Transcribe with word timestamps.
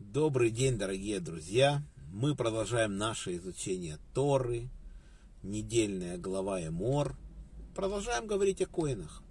Добрый 0.00 0.50
день, 0.50 0.76
дорогие 0.76 1.20
друзья! 1.20 1.84
Мы 2.12 2.34
продолжаем 2.34 2.98
наше 2.98 3.36
изучение 3.36 3.98
Торы, 4.12 4.70
недельная 5.44 6.18
глава 6.18 6.66
Эмор. 6.66 7.16
Продолжаем 7.76 8.26
говорить 8.26 8.60
о 8.60 8.66
коинах. 8.66 9.22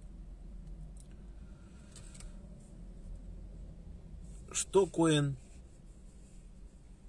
Что 4.50 4.86
коин 4.86 5.36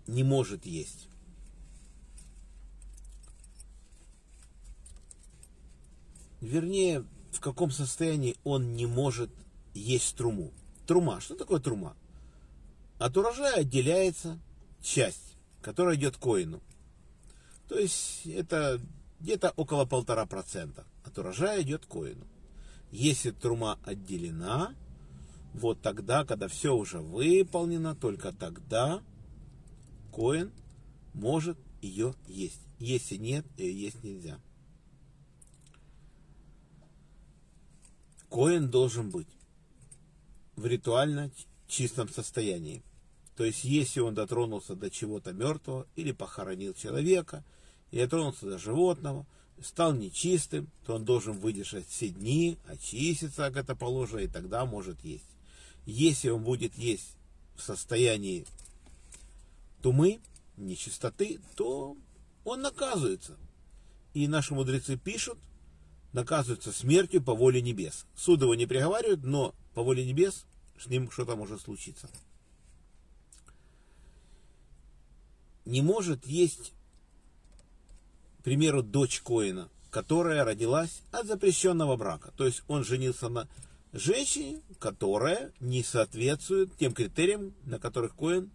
не 0.06 0.26
может 0.26 0.66
есть? 0.66 1.08
Вернее, 6.42 7.06
в 7.32 7.40
каком 7.40 7.72
состоянии 7.72 8.36
он 8.44 8.74
не 8.74 8.86
может 8.86 9.30
есть 9.80 10.16
труму. 10.16 10.52
Трума. 10.88 11.20
Что 11.20 11.36
такое 11.36 11.60
трума? 11.60 11.96
От 12.98 13.18
урожая 13.18 13.62
отделяется 13.62 14.40
часть, 14.82 15.36
которая 15.62 15.96
идет 15.96 16.18
коину. 16.18 16.62
То 17.68 17.78
есть 17.78 18.26
это 18.26 18.80
где-то 19.20 19.52
около 19.56 19.86
полтора 19.86 20.26
процента 20.26 20.86
от 21.04 21.18
урожая 21.18 21.62
идет 21.62 21.86
коину. 21.86 22.26
Если 22.92 23.32
трума 23.32 23.80
отделена, 23.84 24.74
вот 25.54 25.82
тогда, 25.82 26.24
когда 26.26 26.48
все 26.48 26.76
уже 26.76 27.00
выполнено, 27.00 27.96
только 27.96 28.32
тогда 28.32 29.02
коин 30.14 30.52
может 31.14 31.58
ее 31.82 32.14
есть. 32.28 32.62
Если 32.80 33.16
нет, 33.16 33.46
ее 33.58 33.84
есть 33.84 34.04
нельзя. 34.04 34.40
Коин 38.30 38.70
должен 38.70 39.10
быть 39.12 39.28
ритуально 40.66 41.32
чистом 41.68 42.10
состоянии. 42.10 42.84
То 43.36 43.44
есть, 43.44 43.64
если 43.64 44.00
он 44.00 44.14
дотронулся 44.14 44.76
до 44.76 44.90
чего-то 44.90 45.34
мертвого, 45.34 45.88
или 45.96 46.12
похоронил 46.12 46.74
человека, 46.74 47.44
или 47.92 48.02
дотронулся 48.02 48.46
до 48.46 48.58
животного, 48.58 49.26
стал 49.62 49.94
нечистым, 49.94 50.70
то 50.86 50.96
он 50.96 51.06
должен 51.06 51.34
выдержать 51.34 51.88
все 51.88 52.10
дни, 52.10 52.58
очиститься, 52.68 53.50
как 53.50 53.58
это 53.58 53.76
положено, 53.76 54.20
и 54.20 54.28
тогда 54.28 54.66
может 54.66 55.04
есть. 55.04 55.26
Если 55.86 56.30
он 56.30 56.44
будет 56.44 56.76
есть 56.78 57.16
в 57.56 57.62
состоянии 57.62 58.46
тумы, 59.82 60.20
нечистоты, 60.58 61.40
то 61.56 61.96
он 62.44 62.62
наказывается. 62.62 63.38
И 64.14 64.28
наши 64.28 64.54
мудрецы 64.54 64.98
пишут, 64.98 65.38
наказывается 66.14 66.72
смертью 66.72 67.22
по 67.22 67.36
воле 67.36 67.62
небес. 67.62 68.06
Суд 68.16 68.42
его 68.42 68.56
не 68.56 68.66
приговаривают, 68.66 69.24
но 69.24 69.54
по 69.74 69.84
воле 69.84 70.06
небес 70.06 70.46
с 70.78 70.88
ним 70.88 71.10
что-то 71.12 71.36
может 71.36 71.62
случиться. 71.62 72.10
Не 75.66 75.82
может 75.82 76.26
есть, 76.28 76.74
к 78.40 78.44
примеру, 78.44 78.84
дочь 78.84 79.22
Коина, 79.22 79.70
которая 79.90 80.44
родилась 80.44 81.02
от 81.12 81.26
запрещенного 81.26 81.96
брака. 81.96 82.32
То 82.38 82.46
есть 82.46 82.64
он 82.68 82.84
женился 82.84 83.30
на 83.30 83.48
женщине, 83.94 84.62
которая 84.80 85.54
не 85.60 85.84
соответствует 85.84 86.76
тем 86.78 86.94
критериям, 86.94 87.56
на 87.64 87.80
которых 87.80 88.16
Коин 88.16 88.52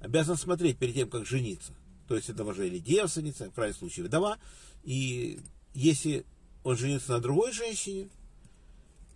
обязан 0.00 0.36
смотреть 0.36 0.78
перед 0.78 0.94
тем, 0.94 1.08
как 1.08 1.24
жениться. 1.26 1.72
То 2.08 2.16
есть 2.16 2.28
это 2.28 2.44
уже 2.44 2.66
или 2.66 2.78
девственница, 2.78 3.50
в 3.50 3.54
крайнем 3.54 3.76
случае 3.76 4.06
вдова. 4.06 4.38
И 4.84 5.40
если 5.74 6.26
он 6.62 6.76
женился 6.76 7.12
на 7.12 7.20
другой 7.20 7.52
женщине, 7.52 8.08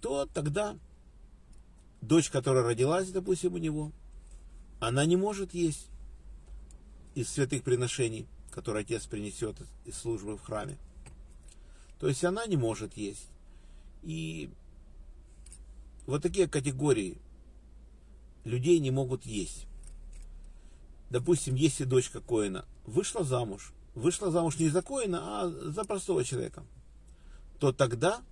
то 0.00 0.26
тогда 0.26 0.76
дочь, 2.00 2.30
которая 2.30 2.64
родилась, 2.64 3.10
допустим, 3.10 3.54
у 3.54 3.58
него, 3.58 3.92
она 4.80 5.04
не 5.04 5.16
может 5.16 5.54
есть 5.54 5.88
из 7.14 7.28
святых 7.28 7.62
приношений, 7.62 8.26
которые 8.50 8.82
отец 8.82 9.06
принесет 9.06 9.56
из 9.84 9.96
службы 9.96 10.36
в 10.36 10.42
храме. 10.42 10.78
То 11.98 12.08
есть 12.08 12.24
она 12.24 12.46
не 12.46 12.56
может 12.56 12.96
есть. 12.96 13.28
И 14.02 14.50
вот 16.06 16.22
такие 16.22 16.48
категории 16.48 17.18
людей 18.44 18.78
не 18.80 18.90
могут 18.90 19.26
есть. 19.26 19.66
Допустим, 21.10 21.54
если 21.56 21.84
дочка 21.84 22.20
Коина 22.20 22.64
вышла 22.86 23.24
замуж, 23.24 23.72
вышла 23.94 24.30
замуж 24.30 24.58
не 24.58 24.68
за 24.68 24.80
Коина, 24.80 25.42
а 25.42 25.48
за 25.50 25.84
простого 25.84 26.24
человека, 26.24 26.64
то 27.58 27.72
тогда 27.72 28.22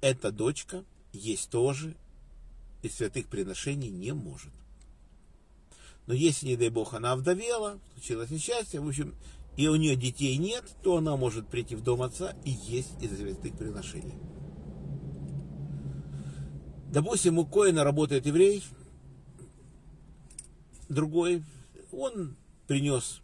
эта 0.00 0.32
дочка 0.32 0.84
есть 1.12 1.50
тоже 1.50 1.94
из 2.82 2.94
святых 2.94 3.26
приношений 3.26 3.90
не 3.90 4.12
может. 4.12 4.52
Но 6.06 6.14
если, 6.14 6.48
не 6.48 6.56
дай 6.56 6.70
Бог, 6.70 6.94
она 6.94 7.12
овдовела, 7.12 7.78
случилось 7.92 8.30
несчастье, 8.30 8.80
в 8.80 8.88
общем, 8.88 9.14
и 9.56 9.68
у 9.68 9.76
нее 9.76 9.96
детей 9.96 10.36
нет, 10.36 10.64
то 10.82 10.96
она 10.96 11.16
может 11.16 11.48
прийти 11.48 11.74
в 11.74 11.82
дом 11.82 12.02
отца 12.02 12.34
и 12.44 12.50
есть 12.50 13.02
из 13.02 13.16
святых 13.16 13.58
приношений. 13.58 14.14
Допустим, 16.90 17.38
у 17.38 17.44
Коина 17.44 17.84
работает 17.84 18.24
еврей, 18.24 18.64
другой, 20.88 21.44
он 21.92 22.36
принес 22.66 23.20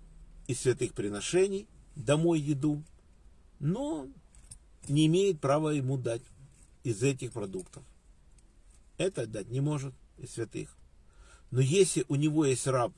из 0.47 0.61
святых 0.61 0.93
приношений 0.93 1.67
домой 1.97 2.41
еду, 2.41 2.83
но 3.61 4.09
не 4.89 5.07
имеет 5.07 5.41
права 5.41 5.71
ему 5.71 5.97
дать 5.97 6.23
из 6.83 7.03
этих 7.03 7.33
продуктов. 7.33 7.83
Это 8.97 9.27
дать 9.27 9.50
не 9.50 9.60
может 9.60 9.94
из 10.19 10.32
святых. 10.32 10.77
Но 11.50 11.60
если 11.60 12.05
у 12.09 12.15
него 12.15 12.44
есть 12.44 12.66
раб, 12.66 12.93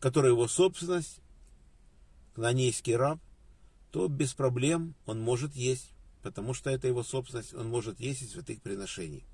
который 0.00 0.30
его 0.30 0.46
собственность, 0.48 1.20
кнанейский 2.34 2.96
раб, 2.96 3.18
то 3.90 4.08
без 4.08 4.34
проблем 4.34 4.94
он 5.06 5.20
может 5.20 5.54
есть, 5.54 5.90
потому 6.22 6.54
что 6.54 6.70
это 6.70 6.86
его 6.86 7.02
собственность, 7.02 7.54
он 7.54 7.68
может 7.68 8.00
есть 8.00 8.22
из 8.22 8.32
святых 8.32 8.60
приношений. 8.62 9.24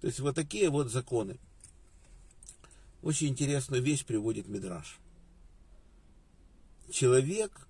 То 0.00 0.06
есть 0.06 0.20
вот 0.20 0.34
такие 0.34 0.68
вот 0.70 0.90
законы. 0.90 1.38
Очень 3.02 3.28
интересную 3.28 3.82
вещь 3.82 4.04
приводит 4.04 4.48
Мидраш. 4.48 4.98
Человек 6.90 7.68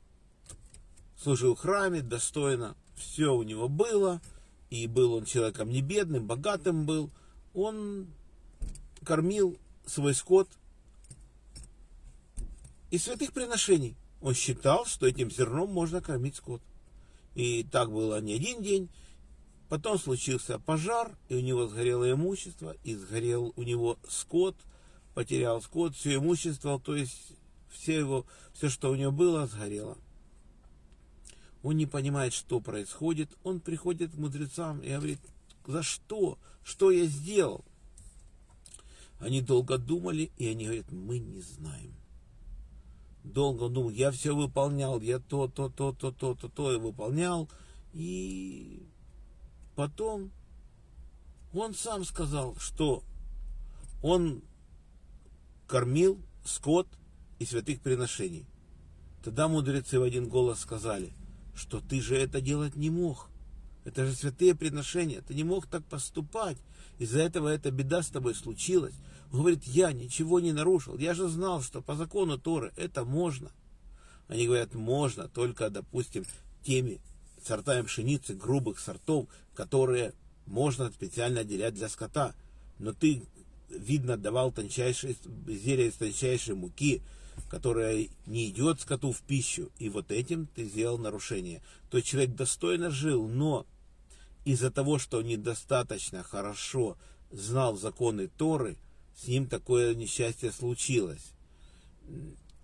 служил 1.17 1.55
в 1.55 1.61
храме 1.61 2.03
достойно, 2.03 2.77
все 2.97 3.35
у 3.35 3.43
него 3.43 3.69
было– 3.69 4.21
и 4.71 4.87
был 4.87 5.15
он 5.15 5.25
человеком 5.25 5.71
не 5.71 5.83
бедным, 5.83 6.27
богатым 6.27 6.87
был, 6.87 7.11
он 7.55 8.09
кормил 9.05 9.59
свой 9.87 10.15
скот 10.15 10.49
из 12.91 13.05
святых 13.05 13.33
приношений. 13.33 13.97
Он 14.21 14.35
считал, 14.35 14.85
что 14.85 15.07
этим 15.07 15.31
зерном 15.31 15.73
можно 15.73 16.01
кормить 16.01 16.37
скот. 16.37 16.61
И 17.35 17.63
так 17.65 17.91
было 17.91 18.21
не 18.21 18.35
один 18.35 18.63
день. 18.63 18.89
Потом 19.69 19.99
случился 19.99 20.59
пожар, 20.59 21.17
и 21.29 21.35
у 21.35 21.41
него 21.41 21.67
сгорело 21.67 22.11
имущество, 22.11 22.75
и 22.85 22.95
сгорел 22.95 23.53
у 23.55 23.63
него 23.63 23.99
скот, 24.09 24.57
потерял 25.15 25.61
скот, 25.61 25.95
все 25.95 26.17
имущество, 26.17 26.81
то 26.81 26.97
есть 26.97 27.33
все, 27.71 27.99
его, 27.99 28.25
все, 28.55 28.71
что 28.71 28.91
у 28.91 28.95
него 28.95 29.13
было, 29.13 29.47
сгорело 29.47 29.99
он 31.63 31.77
не 31.77 31.87
понимает, 31.87 32.33
что 32.33 32.61
происходит, 32.61 33.31
он 33.43 33.61
приходит 33.61 34.13
к 34.13 34.17
мудрецам 34.17 34.81
и 34.81 34.91
говорит, 34.91 35.21
за 35.67 35.83
что? 35.83 36.39
Что 36.63 36.91
я 36.91 37.07
сделал? 37.07 37.65
Они 39.21 39.43
долго 39.43 39.79
думали, 39.79 40.31
и 40.37 40.47
они 40.49 40.65
говорят, 40.65 40.91
мы 40.93 41.19
не 41.19 41.41
знаем. 41.41 41.95
Долго 43.25 43.69
думал, 43.69 43.91
я 43.91 44.11
все 44.11 44.35
выполнял, 44.35 45.01
я 45.01 45.19
то, 45.19 45.49
то, 45.49 45.69
то, 45.69 45.93
то, 45.93 46.13
то, 46.13 46.35
то, 46.35 46.49
то 46.49 46.73
и 46.73 46.79
выполнял. 46.79 47.49
И 47.93 48.87
потом 49.75 50.31
он 51.53 51.75
сам 51.75 52.05
сказал, 52.05 52.55
что 52.57 53.03
он 54.03 54.43
кормил 55.67 56.21
скот 56.45 56.87
и 57.39 57.45
святых 57.45 57.81
приношений. 57.81 58.47
Тогда 59.23 59.49
мудрецы 59.49 59.99
в 59.99 60.03
один 60.03 60.29
голос 60.29 60.61
сказали, 60.61 61.13
что 61.59 61.81
ты 61.81 62.01
же 62.01 62.17
это 62.17 62.41
делать 62.41 62.77
не 62.77 62.91
мог. 62.91 63.29
Это 63.85 64.07
же 64.07 64.15
святые 64.15 64.55
приношения. 64.55 65.23
Ты 65.23 65.35
не 65.35 65.45
мог 65.45 65.67
так 65.67 65.85
поступать. 65.85 66.57
Из-за 66.99 67.21
этого 67.21 67.49
эта 67.49 67.71
беда 67.71 68.03
с 68.03 68.09
тобой 68.09 68.35
случилась. 68.35 68.95
Он 69.33 69.41
говорит, 69.41 69.65
я 69.65 69.93
ничего 69.93 70.41
не 70.41 70.53
нарушил. 70.53 70.97
Я 70.97 71.15
же 71.15 71.29
знал, 71.29 71.63
что 71.63 71.83
по 71.83 71.95
закону 71.95 72.39
Торы 72.39 72.73
это 72.77 73.05
можно. 73.05 73.51
Они 74.27 74.47
говорят, 74.47 74.75
можно 74.75 75.29
только, 75.29 75.71
допустим, 75.71 76.25
теми 76.63 77.01
сортами 77.43 77.83
пшеницы, 77.83 78.35
грубых 78.35 78.79
сортов, 78.79 79.29
которые 79.55 80.13
можно 80.47 80.91
специально 80.91 81.41
отделять 81.41 81.75
для 81.75 81.89
скота. 81.89 82.35
Но 82.79 82.93
ты, 82.93 83.23
видно, 83.69 84.17
давал 84.17 84.53
тончайшие 84.53 85.17
изделия 85.47 85.89
из 85.89 85.95
тончайшей 85.95 86.55
муки, 86.55 87.03
которая 87.49 88.09
не 88.27 88.51
идет 88.51 88.81
скоту 88.81 89.13
в 89.13 89.21
пищу. 89.23 89.71
И 89.79 89.89
вот 89.89 90.11
этим 90.11 90.47
ты 90.55 90.65
сделал 90.65 90.99
нарушение. 90.99 91.63
То 91.91 92.01
человек 92.01 92.35
достойно 92.35 92.91
жил, 92.91 93.29
но 93.29 93.67
из-за 94.45 94.71
того, 94.71 94.99
что 94.99 95.23
недостаточно 95.23 96.23
хорошо 96.23 96.97
знал 97.31 97.77
законы 97.77 98.29
Торы, 98.29 98.77
с 99.17 99.27
ним 99.27 99.47
такое 99.47 99.95
несчастье 99.95 100.53
случилось. 100.53 101.33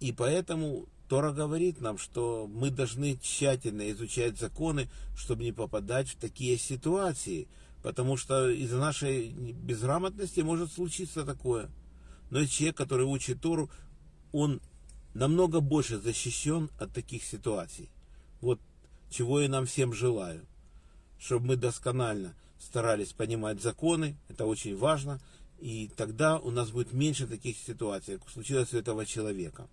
И 0.00 0.12
поэтому 0.12 0.86
Тора 1.08 1.32
говорит 1.32 1.80
нам, 1.80 1.98
что 1.98 2.48
мы 2.52 2.70
должны 2.70 3.16
тщательно 3.16 3.90
изучать 3.90 4.38
законы, 4.38 4.88
чтобы 5.16 5.44
не 5.44 5.52
попадать 5.52 6.08
в 6.08 6.16
такие 6.16 6.58
ситуации, 6.58 7.48
потому 7.82 8.16
что 8.16 8.48
из-за 8.48 8.78
нашей 8.78 9.30
безграмотности 9.30 10.40
может 10.40 10.72
случиться 10.72 11.24
такое. 11.24 11.70
Но 12.30 12.44
человек, 12.46 12.76
который 12.76 13.04
учит 13.04 13.40
Тору, 13.40 13.70
он 14.32 14.60
намного 15.14 15.60
больше 15.60 15.98
защищен 15.98 16.70
от 16.78 16.92
таких 16.92 17.24
ситуаций. 17.24 17.88
Вот 18.40 18.60
чего 19.10 19.40
я 19.40 19.48
нам 19.48 19.66
всем 19.66 19.92
желаю. 19.92 20.44
Чтобы 21.18 21.46
мы 21.46 21.56
досконально 21.56 22.34
старались 22.58 23.12
понимать 23.12 23.62
законы, 23.62 24.16
это 24.28 24.44
очень 24.44 24.76
важно, 24.76 25.20
и 25.60 25.90
тогда 25.96 26.38
у 26.38 26.50
нас 26.50 26.70
будет 26.70 26.92
меньше 26.92 27.26
таких 27.26 27.56
ситуаций, 27.56 28.18
как 28.18 28.28
случилось 28.28 28.74
у 28.74 28.78
этого 28.78 29.06
человека. 29.06 29.68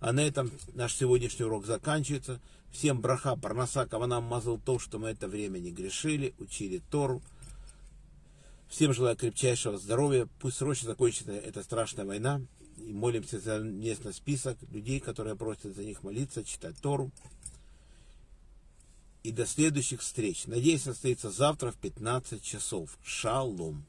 А 0.00 0.12
на 0.12 0.20
этом 0.20 0.50
наш 0.74 0.94
сегодняшний 0.94 1.44
урок 1.44 1.66
заканчивается. 1.66 2.40
Всем 2.72 3.00
браха, 3.00 3.36
парноса, 3.36 3.86
каванам 3.86 4.24
мазал 4.24 4.58
то, 4.58 4.78
что 4.78 4.98
мы 4.98 5.10
это 5.10 5.28
время 5.28 5.58
не 5.58 5.70
грешили, 5.70 6.34
учили 6.38 6.80
Тору. 6.90 7.20
Всем 8.68 8.94
желаю 8.94 9.16
крепчайшего 9.16 9.76
здоровья. 9.76 10.26
Пусть 10.40 10.56
срочно 10.56 10.88
закончится 10.88 11.32
эта 11.32 11.62
страшная 11.62 12.06
война. 12.06 12.40
И 12.86 12.92
молимся 12.92 13.38
за 13.38 13.58
местный 13.58 14.12
список 14.14 14.56
людей, 14.70 15.00
которые 15.00 15.36
просят 15.36 15.76
за 15.76 15.84
них 15.84 16.02
молиться, 16.02 16.44
читать 16.44 16.76
Тору. 16.80 17.10
И 19.22 19.32
до 19.32 19.46
следующих 19.46 20.00
встреч. 20.00 20.46
Надеюсь, 20.46 20.82
состоится 20.82 21.30
завтра 21.30 21.72
в 21.72 21.76
15 21.76 22.42
часов. 22.42 22.98
Шалом. 23.04 23.84